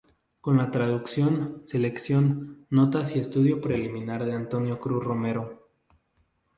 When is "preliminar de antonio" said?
3.61-4.79